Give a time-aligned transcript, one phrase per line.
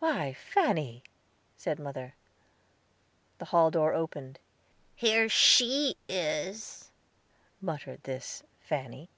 [0.00, 1.04] "Why, Fanny!"
[1.56, 2.16] said mother.
[3.38, 4.40] The hall door opened.
[4.96, 6.90] "Here she is,"
[7.60, 9.08] muttered this Fanny.